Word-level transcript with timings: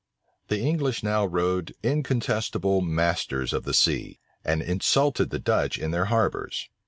The 0.47 0.59
English 0.61 1.03
now 1.03 1.27
rode 1.27 1.75
incontestable 1.83 2.81
masters 2.81 3.53
of 3.53 3.65
the 3.65 3.73
sea, 3.75 4.17
and 4.43 4.59
insulted 4.63 5.29
the 5.29 5.37
Dutch 5.37 5.77
in 5.77 5.91
their 5.91 6.05
harbors. 6.05 6.69